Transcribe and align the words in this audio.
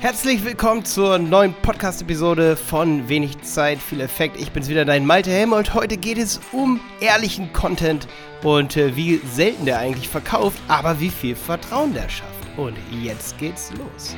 Herzlich 0.00 0.44
willkommen 0.44 0.84
zur 0.84 1.18
neuen 1.18 1.52
Podcast-Episode 1.54 2.54
von 2.54 3.08
Wenig 3.08 3.42
Zeit, 3.42 3.80
viel 3.80 4.00
Effekt. 4.00 4.40
Ich 4.40 4.52
bin's 4.52 4.68
wieder, 4.68 4.84
dein 4.84 5.04
Malte 5.04 5.28
Helmold. 5.28 5.74
Heute 5.74 5.96
geht 5.96 6.18
es 6.18 6.40
um 6.52 6.78
ehrlichen 7.00 7.52
Content 7.52 8.06
und 8.44 8.76
äh, 8.76 8.94
wie 8.94 9.16
selten 9.16 9.64
der 9.64 9.80
eigentlich 9.80 10.08
verkauft, 10.08 10.62
aber 10.68 11.00
wie 11.00 11.10
viel 11.10 11.34
Vertrauen 11.34 11.94
der 11.94 12.08
schafft. 12.08 12.46
Und 12.56 12.76
jetzt 13.02 13.38
geht's 13.38 13.72
los. 13.72 14.14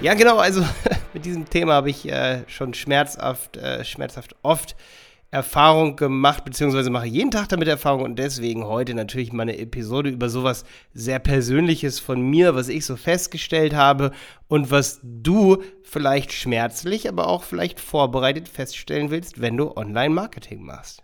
Ja, 0.00 0.14
genau, 0.14 0.38
also 0.38 0.64
mit 1.12 1.24
diesem 1.24 1.50
Thema 1.50 1.72
habe 1.72 1.90
ich 1.90 2.08
äh, 2.08 2.44
schon 2.46 2.72
schmerzhaft, 2.72 3.56
äh, 3.56 3.84
schmerzhaft 3.84 4.36
oft 4.42 4.76
Erfahrung 5.34 5.96
gemacht, 5.96 6.44
beziehungsweise 6.44 6.90
mache 6.90 7.08
jeden 7.08 7.32
Tag 7.32 7.48
damit 7.48 7.66
Erfahrung 7.66 8.02
und 8.02 8.20
deswegen 8.20 8.64
heute 8.66 8.94
natürlich 8.94 9.32
meine 9.32 9.58
Episode 9.58 10.08
über 10.08 10.28
sowas 10.28 10.64
sehr 10.92 11.18
Persönliches 11.18 11.98
von 11.98 12.22
mir, 12.22 12.54
was 12.54 12.68
ich 12.68 12.86
so 12.86 12.94
festgestellt 12.94 13.74
habe 13.74 14.12
und 14.46 14.70
was 14.70 15.00
du 15.02 15.60
vielleicht 15.82 16.32
schmerzlich, 16.32 17.08
aber 17.08 17.26
auch 17.26 17.42
vielleicht 17.42 17.80
vorbereitet 17.80 18.48
feststellen 18.48 19.10
willst, 19.10 19.40
wenn 19.40 19.56
du 19.56 19.76
Online-Marketing 19.76 20.62
machst. 20.62 21.02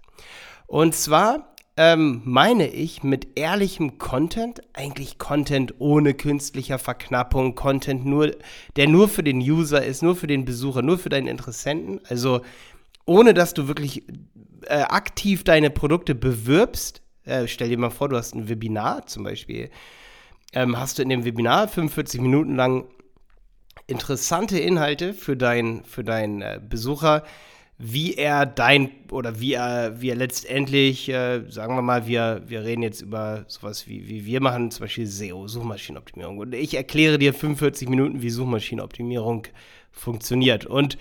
Und 0.69 0.95
zwar 0.95 1.51
ähm, 1.77 2.21
meine 2.25 2.69
ich 2.69 3.03
mit 3.03 3.39
ehrlichem 3.39 3.99
Content, 3.99 4.61
eigentlich 4.75 5.19
Content 5.19 5.75
ohne 5.79 6.15
künstlicher 6.15 6.79
Verknappung, 6.79 7.55
Content 7.55 8.05
nur, 8.05 8.33
der 8.77 8.87
nur 8.87 9.09
für 9.09 9.23
den 9.23 9.39
User 9.39 9.83
ist, 9.83 10.03
nur 10.03 10.15
für 10.15 10.27
den 10.27 10.45
Besucher, 10.45 10.83
nur 10.83 10.99
für 10.99 11.09
deinen 11.09 11.27
Interessenten, 11.27 12.01
also 12.07 12.43
ohne 13.11 13.35
dass 13.35 13.55
du 13.55 13.67
wirklich 13.67 14.05
äh, 14.67 14.83
aktiv 14.83 15.43
deine 15.43 15.69
Produkte 15.69 16.15
bewirbst. 16.15 17.03
Äh, 17.25 17.49
stell 17.49 17.69
dir 17.69 17.77
mal 17.77 17.91
vor, 17.91 18.09
du 18.09 18.17
hast 18.17 18.37
ein 18.37 18.49
Webinar 18.49 19.05
zum 19.07 19.25
Beispiel. 19.25 19.69
Ähm, 20.53 20.79
hast 20.79 20.97
du 20.97 21.03
in 21.03 21.09
dem 21.09 21.25
Webinar 21.25 21.67
45 21.67 22.21
Minuten 22.21 22.55
lang 22.55 22.85
interessante 23.89 24.61
Inhalte 24.61 25.13
für, 25.13 25.37
dein, 25.37 25.83
für 25.83 26.05
deinen 26.05 26.41
äh, 26.41 26.61
Besucher, 26.63 27.25
wie 27.79 28.15
er 28.15 28.47
dein 28.47 28.91
oder 29.11 29.41
wie 29.41 29.55
er, 29.55 30.01
wie 30.01 30.11
er 30.11 30.17
letztendlich, 30.17 31.09
äh, 31.09 31.43
sagen 31.49 31.75
wir 31.75 31.83
mal, 31.83 32.07
wir, 32.07 32.43
wir 32.47 32.63
reden 32.63 32.83
jetzt 32.83 33.01
über 33.01 33.45
sowas 33.49 33.89
wie, 33.89 34.09
wie 34.09 34.25
wir 34.25 34.41
machen, 34.41 34.71
zum 34.71 34.85
Beispiel 34.85 35.09
SEO, 35.09 35.49
Suchmaschinenoptimierung. 35.49 36.39
Und 36.39 36.55
ich 36.55 36.75
erkläre 36.75 37.19
dir 37.19 37.35
45 37.35 37.89
Minuten, 37.89 38.23
wie 38.23 38.31
Suchmaschinenoptimierung 38.31 39.49
funktioniert. 39.91 40.65
Und 40.65 40.97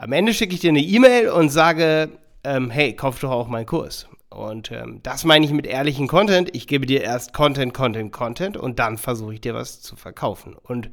am 0.00 0.12
Ende 0.12 0.32
schicke 0.32 0.54
ich 0.54 0.60
dir 0.60 0.70
eine 0.70 0.80
E-Mail 0.80 1.28
und 1.28 1.50
sage, 1.50 2.08
ähm, 2.42 2.70
hey, 2.70 2.96
kauf 2.96 3.20
doch 3.20 3.30
auch 3.30 3.48
meinen 3.48 3.66
Kurs. 3.66 4.08
Und 4.30 4.72
ähm, 4.72 5.00
das 5.02 5.24
meine 5.24 5.44
ich 5.44 5.52
mit 5.52 5.66
ehrlichen 5.66 6.08
Content. 6.08 6.48
Ich 6.56 6.66
gebe 6.66 6.86
dir 6.86 7.02
erst 7.02 7.34
Content, 7.34 7.74
Content, 7.74 8.10
Content 8.10 8.56
und 8.56 8.78
dann 8.78 8.96
versuche 8.96 9.34
ich 9.34 9.42
dir 9.42 9.52
was 9.52 9.82
zu 9.82 9.96
verkaufen. 9.96 10.54
Und 10.54 10.90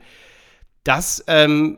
das 0.84 1.24
ähm, 1.28 1.78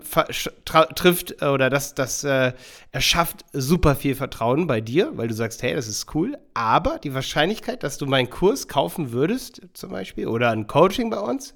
trifft 0.65 1.43
oder 1.43 1.69
das, 1.69 1.93
das 1.93 2.23
äh, 2.23 2.53
erschafft 2.91 3.45
super 3.53 3.95
viel 3.95 4.15
Vertrauen 4.15 4.65
bei 4.65 4.81
dir, 4.81 5.11
weil 5.15 5.27
du 5.27 5.35
sagst, 5.35 5.61
hey, 5.61 5.75
das 5.75 5.87
ist 5.87 6.15
cool. 6.15 6.35
Aber 6.55 6.97
die 6.97 7.13
Wahrscheinlichkeit, 7.13 7.83
dass 7.83 7.99
du 7.99 8.07
meinen 8.07 8.31
Kurs 8.31 8.67
kaufen 8.67 9.11
würdest, 9.11 9.61
zum 9.73 9.91
Beispiel, 9.91 10.27
oder 10.27 10.49
ein 10.49 10.65
Coaching 10.65 11.11
bei 11.11 11.19
uns, 11.19 11.53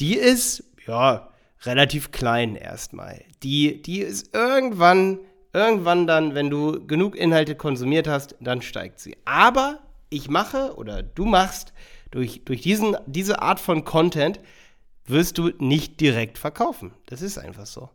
die 0.00 0.16
ist, 0.16 0.64
ja, 0.86 1.30
relativ 1.62 2.10
klein 2.12 2.56
erstmal. 2.56 3.24
Die, 3.42 3.82
die 3.82 4.00
ist 4.00 4.34
irgendwann, 4.34 5.18
irgendwann 5.52 6.06
dann, 6.06 6.34
wenn 6.34 6.50
du 6.50 6.86
genug 6.86 7.16
Inhalte 7.16 7.54
konsumiert 7.54 8.06
hast, 8.06 8.36
dann 8.40 8.62
steigt 8.62 9.00
sie. 9.00 9.16
Aber 9.24 9.80
ich 10.10 10.28
mache 10.28 10.74
oder 10.76 11.02
du 11.02 11.24
machst 11.24 11.72
durch, 12.10 12.42
durch 12.44 12.62
diesen, 12.62 12.96
diese 13.06 13.42
Art 13.42 13.60
von 13.60 13.84
Content 13.84 14.40
wirst 15.06 15.38
du 15.38 15.50
nicht 15.58 16.00
direkt 16.00 16.38
verkaufen. 16.38 16.92
Das 17.06 17.22
ist 17.22 17.38
einfach 17.38 17.66
so. 17.66 17.90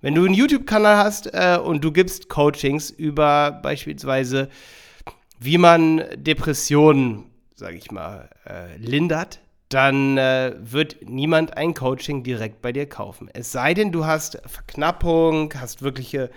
Wenn 0.00 0.14
du 0.14 0.24
einen 0.24 0.34
YouTube-Kanal 0.34 0.96
hast 0.96 1.32
äh, 1.32 1.58
und 1.62 1.82
du 1.82 1.92
gibst 1.92 2.28
Coachings 2.28 2.90
über 2.90 3.52
beispielsweise, 3.52 4.50
wie 5.38 5.58
man 5.58 6.04
Depressionen, 6.16 7.30
sage 7.54 7.76
ich 7.76 7.90
mal, 7.90 8.28
äh, 8.46 8.76
lindert, 8.76 9.40
dann 9.68 10.16
äh, 10.16 10.54
wird 10.58 10.96
niemand 11.02 11.56
ein 11.56 11.74
Coaching 11.74 12.22
direkt 12.22 12.62
bei 12.62 12.72
dir 12.72 12.88
kaufen. 12.88 13.28
Es 13.32 13.50
sei 13.52 13.74
denn, 13.74 13.90
du 13.90 14.06
hast 14.06 14.40
Verknappung, 14.46 15.52
hast 15.58 15.82
wirkliche 15.82 16.30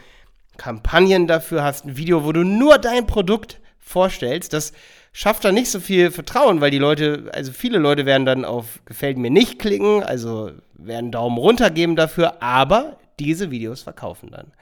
Kampagnen 0.57 1.28
dafür, 1.28 1.63
hast 1.63 1.85
ein 1.85 1.97
Video, 1.97 2.25
wo 2.25 2.31
du 2.31 2.44
nur 2.44 2.79
dein 2.79 3.06
Produkt 3.06 3.59
vorstellst. 3.79 4.53
Das 4.53 4.73
schafft 5.13 5.45
dann 5.45 5.53
nicht 5.53 5.69
so 5.69 5.79
viel 5.79 6.12
Vertrauen, 6.12 6.59
weil 6.59 6.72
die 6.72 6.79
Leute, 6.79 7.29
also 7.34 7.51
viele 7.51 7.78
Leute 7.78 8.06
werden 8.06 8.25
dann 8.25 8.45
auf 8.45 8.79
Gefällt 8.85 9.18
mir 9.18 9.31
nicht 9.31 9.59
klicken, 9.59 10.03
also 10.03 10.51
werden 10.73 11.12
Daumen 11.12 11.38
runter 11.38 11.69
geben 11.69 11.95
dafür, 11.95 12.41
aber 12.41 12.97
diese 13.19 13.51
Videos 13.51 13.84
verkaufen 13.84 14.31
dann. 14.31 14.53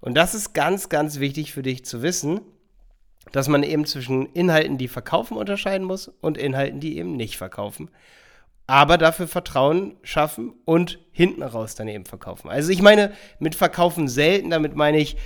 Und 0.00 0.14
das 0.14 0.34
ist 0.34 0.54
ganz, 0.54 0.88
ganz 0.88 1.20
wichtig 1.20 1.52
für 1.52 1.62
dich 1.62 1.84
zu 1.84 2.02
wissen 2.02 2.40
dass 3.34 3.48
man 3.48 3.64
eben 3.64 3.84
zwischen 3.84 4.26
Inhalten, 4.26 4.78
die 4.78 4.86
verkaufen, 4.86 5.36
unterscheiden 5.36 5.88
muss 5.88 6.06
und 6.20 6.38
Inhalten, 6.38 6.78
die 6.78 6.98
eben 6.98 7.16
nicht 7.16 7.36
verkaufen. 7.36 7.90
Aber 8.68 8.96
dafür 8.96 9.26
Vertrauen 9.26 9.96
schaffen 10.04 10.52
und 10.64 11.00
hinten 11.10 11.42
raus 11.42 11.74
dann 11.74 11.88
eben 11.88 12.04
verkaufen. 12.04 12.48
Also 12.48 12.70
ich 12.70 12.80
meine 12.80 13.10
mit 13.40 13.56
verkaufen 13.56 14.06
selten, 14.06 14.50
damit 14.50 14.76
meine 14.76 14.98
ich, 14.98 15.16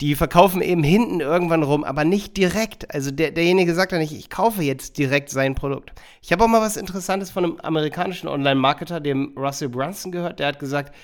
die 0.00 0.14
verkaufen 0.14 0.62
eben 0.62 0.82
hinten 0.82 1.20
irgendwann 1.20 1.62
rum, 1.62 1.84
aber 1.84 2.04
nicht 2.04 2.38
direkt. 2.38 2.92
Also 2.94 3.10
der, 3.10 3.32
derjenige 3.32 3.74
sagt 3.74 3.92
ja 3.92 3.98
nicht, 3.98 4.14
ich 4.14 4.30
kaufe 4.30 4.62
jetzt 4.62 4.96
direkt 4.96 5.28
sein 5.28 5.54
Produkt. 5.54 5.92
Ich 6.22 6.32
habe 6.32 6.42
auch 6.44 6.48
mal 6.48 6.62
was 6.62 6.78
Interessantes 6.78 7.30
von 7.30 7.44
einem 7.44 7.60
amerikanischen 7.60 8.28
Online-Marketer, 8.28 8.98
dem 8.98 9.36
Russell 9.36 9.68
Brunson, 9.68 10.10
gehört. 10.10 10.40
Der 10.40 10.46
hat 10.46 10.58
gesagt, 10.58 10.94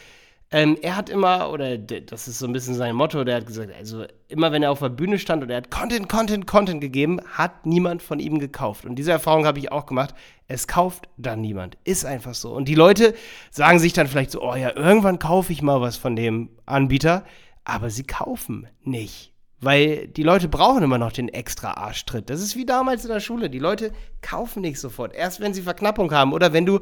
ähm, 0.50 0.78
er 0.81 0.97
hat 0.97 1.10
immer, 1.10 1.50
oder 1.50 1.76
das 1.76 2.26
ist 2.26 2.38
so 2.38 2.47
ein 2.47 2.54
bisschen 2.54 2.75
sein 2.75 2.97
Motto, 2.97 3.22
der 3.22 3.36
hat 3.36 3.47
gesagt, 3.47 3.70
also 3.76 4.06
immer 4.28 4.50
wenn 4.50 4.62
er 4.62 4.70
auf 4.70 4.78
der 4.78 4.88
Bühne 4.88 5.19
stand 5.19 5.42
und 5.42 5.50
er 5.50 5.59
hat 5.59 5.70
Content, 5.70 6.09
Content, 6.09 6.47
Content 6.47 6.81
gegeben, 6.81 7.20
hat 7.31 7.66
niemand 7.66 8.03
von 8.03 8.19
ihm 8.19 8.38
gekauft. 8.38 8.86
Und 8.86 8.97
diese 8.97 9.12
Erfahrung 9.12 9.44
habe 9.44 9.59
ich 9.59 9.70
auch 9.72 9.84
gemacht. 9.84 10.14
Es 10.47 10.66
kauft 10.66 11.09
dann 11.19 11.42
niemand. 11.42 11.76
Ist 11.84 12.06
einfach 12.06 12.34
so. 12.34 12.54
Und 12.54 12.66
die 12.66 12.75
Leute 12.75 13.14
sagen 13.50 13.78
sich 13.78 13.92
dann 13.92 14.09
vielleicht 14.09 14.31
so, 14.31 14.42
oh 14.42 14.54
ja, 14.54 14.75
irgendwann 14.75 15.19
kaufe 15.19 15.53
ich 15.53 15.60
mal 15.60 15.82
was 15.82 15.98
von 15.98 16.16
dem 16.16 16.48
Anbieter, 16.65 17.25
aber 17.65 17.91
sie 17.91 18.04
kaufen 18.04 18.66
nicht. 18.82 19.34
Weil 19.60 20.09
die 20.09 20.22
Leute 20.22 20.48
brauchen 20.48 20.82
immer 20.82 20.98
noch 20.98 21.12
den 21.12 21.28
extra 21.28 21.72
Arschtritt. 21.72 22.30
Das 22.30 22.41
ist 22.41 22.56
wie 22.56 22.65
damals 22.65 23.04
in 23.04 23.10
der 23.10 23.20
Schule. 23.20 23.50
Die 23.50 23.59
Leute 23.59 23.92
kaufen 24.22 24.62
nicht 24.62 24.80
sofort. 24.80 25.15
Erst 25.15 25.41
wenn 25.41 25.53
sie 25.53 25.62
Verknappung 25.62 26.10
haben 26.12 26.32
oder 26.32 26.54
wenn 26.54 26.65
du 26.65 26.80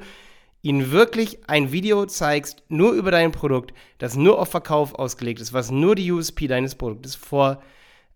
ihnen 0.66 0.90
wirklich 0.90 1.38
ein 1.48 1.70
Video 1.70 2.06
zeigst, 2.06 2.62
nur 2.68 2.92
über 2.92 3.10
dein 3.10 3.30
Produkt, 3.30 3.72
das 3.98 4.16
nur 4.16 4.40
auf 4.40 4.48
Verkauf 4.48 4.94
ausgelegt 4.94 5.40
ist, 5.40 5.52
was 5.52 5.70
nur 5.70 5.94
die 5.94 6.10
USP 6.10 6.48
deines 6.48 6.74
Produktes 6.74 7.14
vor, 7.14 7.62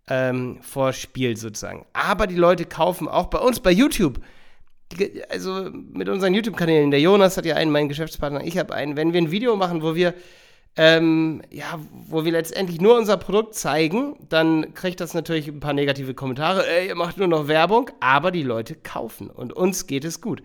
ähm, 0.09 0.59
vorspielt 0.61 1.38
sozusagen. 1.38 1.87
Aber 1.93 2.27
die 2.27 2.34
Leute 2.34 2.65
kaufen 2.65 3.06
auch 3.06 3.27
bei 3.27 3.38
uns 3.38 3.61
bei 3.61 3.71
YouTube. 3.71 4.21
Also 5.28 5.71
mit 5.72 6.09
unseren 6.09 6.34
YouTube-Kanälen. 6.34 6.91
Der 6.91 7.00
Jonas 7.00 7.37
hat 7.37 7.47
ja 7.47 7.55
einen, 7.55 7.71
mein 7.71 7.88
Geschäftspartner, 7.88 8.43
ich 8.44 8.59
habe 8.59 8.75
einen. 8.75 8.97
Wenn 8.97 9.12
wir 9.12 9.21
ein 9.21 9.31
Video 9.31 9.55
machen, 9.55 9.82
wo 9.82 9.94
wir 9.94 10.15
ähm, 10.76 11.42
ja, 11.50 11.78
wo 12.08 12.25
wir 12.25 12.32
letztendlich 12.32 12.81
nur 12.81 12.97
unser 12.97 13.16
Produkt 13.16 13.54
zeigen, 13.54 14.16
dann 14.28 14.72
kriegt 14.75 15.00
das 15.00 15.14
natürlich 15.14 15.48
ein 15.48 15.60
paar 15.60 15.72
negative 15.72 16.14
Kommentare. 16.14 16.66
Ey, 16.66 16.88
ihr 16.88 16.94
macht 16.94 17.19
nur 17.19 17.28
noch 17.28 17.48
Werbung, 17.48 17.91
aber 18.00 18.31
die 18.31 18.42
Leute 18.42 18.76
kaufen 18.76 19.28
und 19.31 19.53
uns 19.53 19.86
geht 19.86 20.04
es 20.04 20.20
gut. 20.20 20.42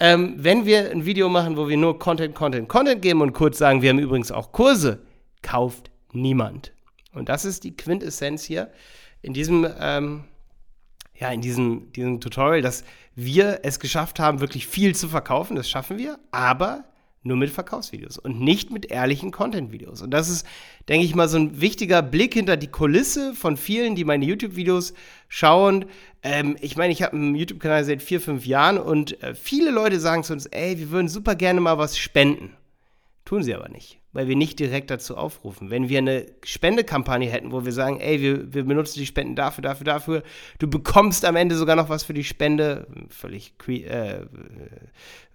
Ähm, 0.00 0.34
wenn 0.38 0.64
wir 0.66 0.90
ein 0.90 1.06
Video 1.06 1.28
machen, 1.28 1.56
wo 1.56 1.68
wir 1.68 1.76
nur 1.76 1.98
Content, 1.98 2.34
Content, 2.34 2.68
Content 2.68 3.02
geben 3.02 3.20
und 3.20 3.32
kurz 3.32 3.58
sagen, 3.58 3.82
wir 3.82 3.90
haben 3.90 3.98
übrigens 3.98 4.32
auch 4.32 4.52
Kurse, 4.52 5.02
kauft 5.42 5.90
niemand. 6.12 6.72
Und 7.12 7.28
das 7.28 7.44
ist 7.44 7.64
die 7.64 7.76
Quintessenz 7.76 8.44
hier 8.44 8.70
in 9.22 9.32
diesem, 9.34 9.66
ähm, 9.78 10.24
ja, 11.16 11.30
in 11.30 11.40
diesem, 11.40 11.92
diesem 11.92 12.20
Tutorial, 12.20 12.60
dass 12.60 12.84
wir 13.14 13.60
es 13.62 13.78
geschafft 13.78 14.18
haben, 14.18 14.40
wirklich 14.40 14.66
viel 14.66 14.94
zu 14.94 15.08
verkaufen. 15.08 15.56
Das 15.56 15.68
schaffen 15.68 15.96
wir, 15.98 16.18
aber 16.32 16.84
nur 17.24 17.36
mit 17.36 17.50
Verkaufsvideos 17.50 18.18
und 18.18 18.40
nicht 18.40 18.70
mit 18.70 18.86
ehrlichen 18.86 19.30
Content-Videos. 19.30 20.02
Und 20.02 20.10
das 20.10 20.28
ist, 20.28 20.46
denke 20.88 21.06
ich 21.06 21.14
mal, 21.14 21.28
so 21.28 21.38
ein 21.38 21.60
wichtiger 21.60 22.02
Blick 22.02 22.34
hinter 22.34 22.56
die 22.56 22.68
Kulisse 22.68 23.34
von 23.34 23.56
vielen, 23.56 23.96
die 23.96 24.04
meine 24.04 24.24
YouTube-Videos 24.24 24.94
schauen. 25.28 25.86
Ähm, 26.22 26.56
ich 26.60 26.76
meine, 26.76 26.92
ich 26.92 27.02
habe 27.02 27.16
einen 27.16 27.34
YouTube-Kanal 27.34 27.84
seit 27.84 28.02
vier, 28.02 28.20
fünf 28.20 28.46
Jahren 28.46 28.78
und 28.78 29.20
äh, 29.22 29.34
viele 29.34 29.70
Leute 29.70 29.98
sagen 29.98 30.22
zu 30.22 30.34
uns, 30.34 30.46
ey, 30.46 30.78
wir 30.78 30.90
würden 30.90 31.08
super 31.08 31.34
gerne 31.34 31.60
mal 31.60 31.78
was 31.78 31.98
spenden. 31.98 32.54
Tun 33.24 33.42
sie 33.42 33.54
aber 33.54 33.70
nicht, 33.70 34.00
weil 34.12 34.28
wir 34.28 34.36
nicht 34.36 34.58
direkt 34.58 34.90
dazu 34.90 35.16
aufrufen. 35.16 35.70
Wenn 35.70 35.88
wir 35.88 35.96
eine 35.96 36.26
Spendekampagne 36.44 37.30
hätten, 37.30 37.52
wo 37.52 37.64
wir 37.64 37.72
sagen, 37.72 37.98
ey, 37.98 38.20
wir, 38.20 38.52
wir 38.52 38.64
benutzen 38.64 38.98
die 38.98 39.06
Spenden 39.06 39.34
dafür, 39.34 39.62
dafür, 39.62 39.84
dafür, 39.84 40.22
du 40.58 40.68
bekommst 40.68 41.24
am 41.24 41.34
Ende 41.34 41.56
sogar 41.56 41.74
noch 41.74 41.88
was 41.88 42.02
für 42.02 42.12
die 42.12 42.24
Spende, 42.24 42.86
völlig, 43.08 43.54
äh, 43.66 43.80
äh, 43.84 44.26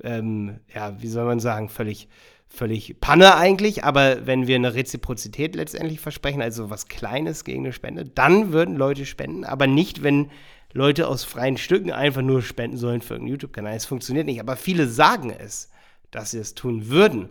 ähm, 0.04 0.60
ja, 0.74 1.02
wie 1.02 1.08
soll 1.08 1.26
man 1.26 1.40
sagen, 1.40 1.68
völlig, 1.68 2.10
völlig 2.48 3.00
Panne 3.00 3.36
eigentlich, 3.36 3.84
aber 3.84 4.28
wenn 4.28 4.46
wir 4.46 4.56
eine 4.56 4.76
Reziprozität 4.76 5.56
letztendlich 5.56 6.00
versprechen, 6.00 6.44
also 6.44 6.70
was 6.70 6.90
Kleines 6.90 7.44
gegen 7.44 7.66
eine 7.66 7.74
Spende, 7.74 8.06
dann 8.06 8.54
würden 8.54 8.76
Leute 8.76 9.08
spenden, 9.08 9.46
aber 9.46 9.66
nicht, 9.66 10.04
wenn 10.04 10.30
Leute 10.74 11.08
aus 11.08 11.24
freien 11.24 11.58
Stücken 11.58 11.92
einfach 11.92 12.22
nur 12.22 12.44
spenden 12.44 12.78
sollen 12.78 13.02
für 13.02 13.16
irgendeinen 13.16 13.34
YouTube-Kanal. 13.34 13.76
Es 13.76 13.88
funktioniert 13.88 14.28
nicht, 14.28 14.40
aber 14.40 14.56
viele 14.56 14.88
sagen 14.88 15.32
es, 15.32 15.72
dass 16.12 16.32
sie 16.32 16.38
es 16.38 16.54
tun 16.54 16.90
würden. 16.90 17.30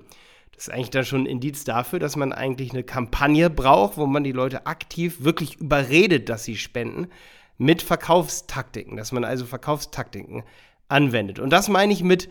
Das 0.58 0.66
ist 0.66 0.75
eigentlich 0.75 0.90
dann 0.90 1.05
schon 1.05 1.22
ein 1.22 1.26
Indiz 1.26 1.62
dafür, 1.62 2.00
dass 2.00 2.16
man 2.16 2.32
eigentlich 2.32 2.72
eine 2.72 2.82
Kampagne 2.82 3.49
braucht, 3.49 3.96
wo 3.96 4.06
man 4.06 4.25
die 4.25 4.32
Leute 4.32 4.66
aktiv 4.66 5.22
wirklich 5.22 5.55
überredet, 5.60 6.28
dass 6.28 6.43
sie 6.43 6.56
spenden, 6.56 7.06
mit 7.58 7.81
Verkaufstaktiken, 7.81 8.96
dass 8.96 9.12
man 9.12 9.22
also 9.22 9.44
Verkaufstaktiken 9.44 10.43
anwendet. 10.88 11.38
Und 11.38 11.50
das 11.50 11.69
meine 11.69 11.93
ich 11.93 12.02
mit 12.02 12.28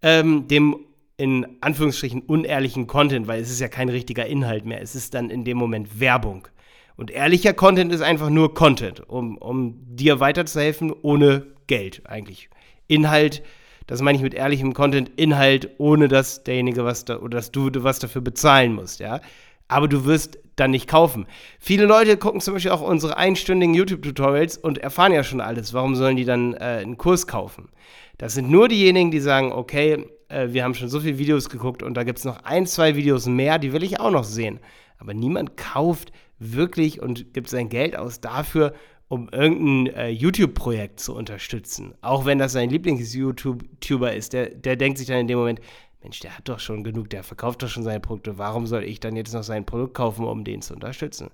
ähm, 0.00 0.48
dem 0.48 0.86
in 1.18 1.58
Anführungsstrichen 1.60 2.22
unehrlichen 2.22 2.86
Content, 2.86 3.28
weil 3.28 3.42
es 3.42 3.50
ist 3.50 3.60
ja 3.60 3.68
kein 3.68 3.90
richtiger 3.90 4.24
Inhalt 4.24 4.64
mehr. 4.64 4.80
Es 4.80 4.94
ist 4.94 5.12
dann 5.12 5.28
in 5.28 5.44
dem 5.44 5.58
Moment 5.58 6.00
Werbung. 6.00 6.48
Und 6.96 7.10
ehrlicher 7.10 7.52
Content 7.52 7.92
ist 7.92 8.00
einfach 8.00 8.30
nur 8.30 8.54
Content, 8.54 9.06
um, 9.06 9.36
um 9.36 9.76
dir 9.84 10.18
weiterzuhelfen 10.18 10.94
ohne 11.02 11.46
Geld 11.66 12.06
eigentlich. 12.06 12.48
Inhalt 12.86 13.42
das 13.86 14.02
meine 14.02 14.16
ich 14.16 14.22
mit 14.22 14.34
ehrlichem 14.34 14.74
Content, 14.74 15.10
Inhalt, 15.16 15.70
ohne 15.78 16.08
dass 16.08 16.44
derjenige 16.44 16.84
was 16.84 17.04
da, 17.04 17.18
oder 17.18 17.38
dass 17.38 17.52
du 17.52 17.70
was 17.82 17.98
dafür 17.98 18.22
bezahlen 18.22 18.74
musst, 18.74 19.00
ja. 19.00 19.20
Aber 19.68 19.88
du 19.88 20.04
wirst 20.04 20.38
dann 20.56 20.70
nicht 20.70 20.88
kaufen. 20.88 21.26
Viele 21.58 21.86
Leute 21.86 22.16
gucken 22.16 22.40
zum 22.40 22.54
Beispiel 22.54 22.70
auch 22.70 22.80
unsere 22.80 23.16
einstündigen 23.16 23.74
YouTube-Tutorials 23.74 24.56
und 24.56 24.78
erfahren 24.78 25.12
ja 25.12 25.22
schon 25.22 25.40
alles. 25.40 25.74
Warum 25.74 25.94
sollen 25.94 26.16
die 26.16 26.24
dann 26.24 26.54
äh, 26.54 26.80
einen 26.82 26.96
Kurs 26.96 27.26
kaufen? 27.26 27.68
Das 28.16 28.34
sind 28.34 28.50
nur 28.50 28.68
diejenigen, 28.68 29.10
die 29.10 29.20
sagen, 29.20 29.52
okay, 29.52 30.06
äh, 30.28 30.48
wir 30.50 30.64
haben 30.64 30.74
schon 30.74 30.88
so 30.88 31.00
viele 31.00 31.18
Videos 31.18 31.50
geguckt 31.50 31.82
und 31.82 31.94
da 31.94 32.04
gibt 32.04 32.18
es 32.18 32.24
noch 32.24 32.42
ein, 32.44 32.66
zwei 32.66 32.96
Videos 32.96 33.26
mehr, 33.26 33.58
die 33.58 33.72
will 33.72 33.82
ich 33.82 34.00
auch 34.00 34.10
noch 34.10 34.24
sehen. 34.24 34.60
Aber 34.98 35.12
niemand 35.12 35.56
kauft 35.56 36.12
wirklich 36.38 37.02
und 37.02 37.34
gibt 37.34 37.48
sein 37.48 37.68
Geld 37.68 37.96
aus 37.96 38.20
dafür, 38.20 38.72
um 39.08 39.28
irgendein 39.30 39.94
äh, 39.94 40.08
YouTube-Projekt 40.08 41.00
zu 41.00 41.14
unterstützen. 41.14 41.94
Auch 42.00 42.24
wenn 42.24 42.38
das 42.38 42.52
sein 42.52 42.70
Lieblings-YouTuber 42.70 44.14
ist, 44.14 44.32
der, 44.32 44.50
der 44.50 44.76
denkt 44.76 44.98
sich 44.98 45.06
dann 45.06 45.18
in 45.18 45.28
dem 45.28 45.38
Moment, 45.38 45.60
Mensch, 46.02 46.20
der 46.20 46.36
hat 46.36 46.48
doch 46.48 46.60
schon 46.60 46.84
genug, 46.84 47.10
der 47.10 47.22
verkauft 47.22 47.62
doch 47.62 47.68
schon 47.68 47.82
seine 47.82 48.00
Produkte, 48.00 48.38
warum 48.38 48.66
soll 48.66 48.84
ich 48.84 49.00
dann 49.00 49.16
jetzt 49.16 49.32
noch 49.32 49.42
sein 49.42 49.66
Produkt 49.66 49.94
kaufen, 49.94 50.24
um 50.24 50.44
den 50.44 50.62
zu 50.62 50.74
unterstützen? 50.74 51.30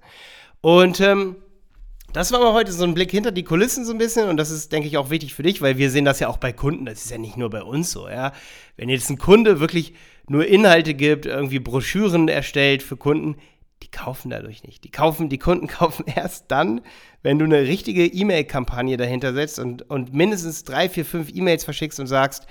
Und 0.61 1.01
ähm, 1.01 1.37
das 2.13 2.31
war 2.31 2.41
aber 2.41 2.53
heute 2.53 2.73
so 2.73 2.85
ein 2.85 2.95
Blick 2.95 3.11
hinter 3.11 3.33
die 3.33 3.43
Kulissen 3.43 3.85
so 3.85 3.93
ein 3.93 3.99
bisschen 3.99 4.29
und 4.29 4.37
das 4.37 4.51
ist, 4.51 4.71
denke 4.71 4.87
ich, 4.87 4.99
auch 4.99 5.11
wichtig 5.11 5.35
für 5.35 5.43
dich, 5.43 5.63
weil 5.63 5.79
wir 5.79 5.91
sehen 5.91 6.05
das 6.05 6.21
ja 6.21 6.29
auch 6.29 6.37
bei 6.37 6.53
Kunden, 6.53 6.85
das 6.85 7.05
ist 7.05 7.11
ja 7.11 7.19
nicht 7.19 7.39
nur 7.39 7.49
bei 7.51 7.63
uns 7.63 7.91
so, 7.91 8.09
ja. 8.09 8.33
Wenn 8.77 8.91
jetzt 8.91 9.09
ein 9.09 9.19
Kunde 9.19 9.61
wirklich 9.61 9.95
nur 10.29 10.47
Inhalte 10.47 10.95
gibt, 10.95 11.27
irgendwie 11.27 11.59
Broschüren 11.59 12.29
erstellt 12.29 12.83
für 12.83 12.97
Kunden, 12.97 13.37
die 13.83 13.91
kaufen 13.91 14.31
dadurch 14.31 14.63
nicht. 14.63 14.85
Die 14.85 14.91
kaufen, 14.91 15.29
die 15.29 15.39
Kunden 15.39 15.67
kaufen 15.69 16.05
erst 16.07 16.47
dann, 16.49 16.81
wenn 17.23 17.39
du 17.39 17.45
eine 17.45 17.63
richtige 17.63 18.07
E-Mail-Kampagne 18.07 18.97
dahinter 18.97 19.35
setzt 19.35 19.59
und, 19.59 19.89
und 19.91 20.15
mindestens 20.15 20.65
drei, 20.65 20.89
vier, 20.89 21.05
fünf 21.05 21.31
E-Mails 21.35 21.65
verschickst 21.65 22.01
und 22.01 22.07
sagst, 22.07 22.47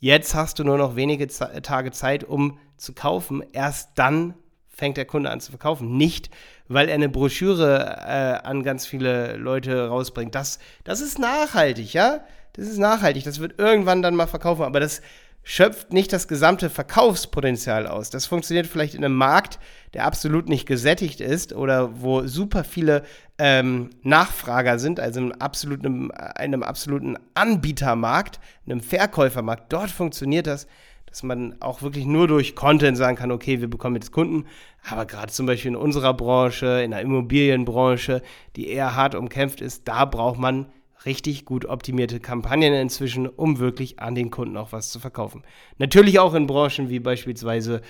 jetzt 0.00 0.34
hast 0.34 0.58
du 0.58 0.64
nur 0.64 0.78
noch 0.78 0.96
wenige 0.96 1.28
Z 1.28 1.64
Tage 1.64 1.92
Zeit, 1.92 2.24
um 2.24 2.58
zu 2.76 2.92
kaufen. 2.92 3.42
Erst 3.52 3.90
dann 3.94 4.34
fängt 4.68 4.96
der 4.96 5.04
Kunde 5.04 5.30
an 5.30 5.40
zu 5.40 5.52
verkaufen. 5.52 5.96
Nicht, 5.96 6.30
weil 6.66 6.88
er 6.88 6.94
eine 6.94 7.08
Broschüre 7.08 7.96
äh, 8.04 8.46
an 8.46 8.62
ganz 8.62 8.86
viele 8.86 9.36
Leute 9.36 9.88
rausbringt. 9.88 10.34
Das, 10.34 10.58
das 10.84 11.00
ist 11.00 11.18
nachhaltig, 11.18 11.92
ja? 11.92 12.20
Das 12.54 12.66
ist 12.66 12.78
nachhaltig. 12.78 13.24
Das 13.24 13.38
wird 13.38 13.58
irgendwann 13.58 14.02
dann 14.02 14.16
mal 14.16 14.26
verkaufen. 14.26 14.62
Aber 14.62 14.80
das 14.80 15.02
schöpft 15.44 15.92
nicht 15.92 16.12
das 16.12 16.28
gesamte 16.28 16.70
Verkaufspotenzial 16.70 17.86
aus. 17.86 18.10
Das 18.10 18.26
funktioniert 18.26 18.66
vielleicht 18.66 18.94
in 18.94 19.04
einem 19.04 19.16
Markt, 19.16 19.58
der 19.94 20.04
absolut 20.04 20.48
nicht 20.48 20.66
gesättigt 20.66 21.20
ist 21.20 21.52
oder 21.52 22.00
wo 22.00 22.26
super 22.26 22.64
viele 22.64 23.02
ähm, 23.38 23.90
Nachfrager 24.02 24.78
sind, 24.78 25.00
also 25.00 25.20
in 25.20 25.32
absoluten, 25.32 26.10
einem 26.12 26.62
absoluten 26.62 27.16
Anbietermarkt, 27.34 28.38
einem 28.66 28.80
Verkäufermarkt. 28.80 29.72
Dort 29.72 29.90
funktioniert 29.90 30.46
das, 30.46 30.66
dass 31.06 31.22
man 31.22 31.56
auch 31.60 31.82
wirklich 31.82 32.06
nur 32.06 32.26
durch 32.26 32.54
Content 32.54 32.96
sagen 32.96 33.16
kann, 33.16 33.32
okay, 33.32 33.60
wir 33.60 33.68
bekommen 33.68 33.96
jetzt 33.96 34.12
Kunden. 34.12 34.46
Aber 34.88 35.04
gerade 35.04 35.30
zum 35.30 35.46
Beispiel 35.46 35.72
in 35.72 35.76
unserer 35.76 36.14
Branche, 36.14 36.82
in 36.82 36.92
der 36.92 37.00
Immobilienbranche, 37.00 38.22
die 38.56 38.68
eher 38.68 38.96
hart 38.96 39.14
umkämpft 39.14 39.60
ist, 39.60 39.86
da 39.88 40.04
braucht 40.06 40.38
man 40.38 40.66
richtig 41.06 41.44
gut 41.44 41.64
optimierte 41.64 42.20
Kampagnen 42.20 42.74
inzwischen, 42.74 43.26
um 43.26 43.58
wirklich 43.58 44.00
an 44.00 44.14
den 44.14 44.30
Kunden 44.30 44.56
auch 44.56 44.72
was 44.72 44.90
zu 44.90 45.00
verkaufen. 45.00 45.42
Natürlich 45.78 46.18
auch 46.18 46.34
in 46.34 46.46
Branchen 46.46 46.88
wie 46.88 47.00
beispielsweise 47.00 47.82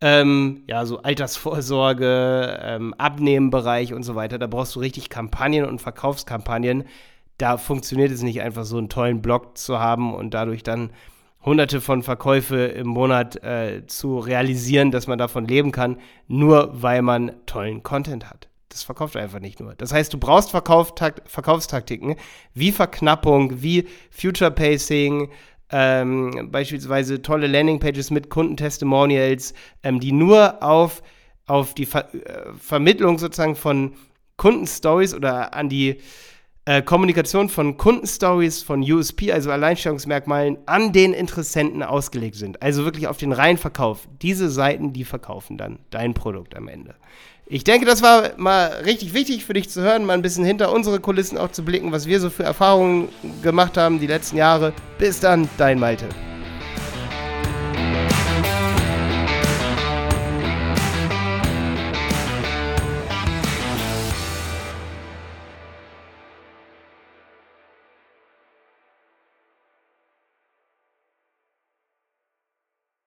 ähm, 0.00 0.62
ja, 0.66 0.86
so 0.86 1.02
Altersvorsorge, 1.02 2.58
ähm, 2.62 2.94
Abnehmenbereich 2.94 3.92
und 3.92 4.02
so 4.02 4.14
weiter. 4.14 4.38
Da 4.38 4.46
brauchst 4.46 4.74
du 4.74 4.80
richtig 4.80 5.10
Kampagnen 5.10 5.64
und 5.64 5.80
Verkaufskampagnen. 5.80 6.84
Da 7.38 7.56
funktioniert 7.58 8.10
es 8.10 8.22
nicht 8.22 8.40
einfach 8.40 8.64
so 8.64 8.78
einen 8.78 8.88
tollen 8.88 9.22
Blog 9.22 9.58
zu 9.58 9.78
haben 9.78 10.14
und 10.14 10.34
dadurch 10.34 10.62
dann 10.62 10.90
hunderte 11.44 11.80
von 11.80 12.02
Verkäufe 12.02 12.66
im 12.66 12.86
Monat 12.86 13.42
äh, 13.42 13.86
zu 13.86 14.18
realisieren, 14.18 14.90
dass 14.90 15.06
man 15.06 15.18
davon 15.18 15.46
leben 15.46 15.72
kann, 15.72 15.96
nur 16.28 16.82
weil 16.82 17.00
man 17.02 17.32
tollen 17.46 17.82
Content 17.82 18.28
hat 18.28 18.49
das 18.70 18.84
verkauft 18.84 19.16
einfach 19.16 19.40
nicht 19.40 19.60
nur. 19.60 19.74
Das 19.74 19.92
heißt, 19.92 20.12
du 20.14 20.18
brauchst 20.18 20.50
Verkaufstaktiken 20.50 22.16
wie 22.54 22.72
Verknappung, 22.72 23.62
wie 23.62 23.86
Future 24.10 24.50
Pacing, 24.50 25.30
ähm, 25.72 26.48
beispielsweise 26.50 27.20
tolle 27.20 27.46
Landingpages 27.46 28.10
mit 28.10 28.30
Kundentestimonials, 28.30 29.54
ähm, 29.82 30.00
die 30.00 30.12
nur 30.12 30.62
auf, 30.62 31.02
auf 31.46 31.74
die 31.74 31.86
Ver 31.86 32.12
äh, 32.14 32.52
Vermittlung 32.58 33.18
sozusagen 33.18 33.56
von 33.56 33.94
Kundenstories 34.36 35.14
oder 35.14 35.52
an 35.52 35.68
die 35.68 36.00
äh, 36.64 36.82
Kommunikation 36.82 37.48
von 37.48 37.76
Kundenstories, 37.76 38.62
von 38.62 38.82
USP, 38.82 39.32
also 39.32 39.50
Alleinstellungsmerkmalen, 39.50 40.58
an 40.66 40.92
den 40.92 41.12
Interessenten 41.12 41.82
ausgelegt 41.82 42.36
sind. 42.36 42.62
Also 42.62 42.84
wirklich 42.84 43.08
auf 43.08 43.16
den 43.16 43.32
reinen 43.32 43.58
Verkauf. 43.58 44.08
Diese 44.22 44.50
Seiten, 44.50 44.92
die 44.92 45.04
verkaufen 45.04 45.56
dann 45.56 45.78
dein 45.90 46.14
Produkt 46.14 46.56
am 46.56 46.68
Ende. 46.68 46.94
Ich 47.46 47.64
denke, 47.64 47.84
das 47.84 48.02
war 48.02 48.30
mal 48.36 48.66
richtig 48.84 49.12
wichtig 49.12 49.44
für 49.44 49.54
dich 49.54 49.68
zu 49.68 49.80
hören, 49.80 50.04
mal 50.04 50.12
ein 50.12 50.22
bisschen 50.22 50.44
hinter 50.44 50.72
unsere 50.72 51.00
Kulissen 51.00 51.36
auch 51.36 51.50
zu 51.50 51.64
blicken, 51.64 51.90
was 51.90 52.06
wir 52.06 52.20
so 52.20 52.30
für 52.30 52.44
Erfahrungen 52.44 53.08
gemacht 53.42 53.76
haben 53.76 53.98
die 53.98 54.06
letzten 54.06 54.36
Jahre. 54.36 54.72
Bis 54.98 55.18
dann, 55.18 55.48
dein 55.58 55.80
Malte. 55.80 56.06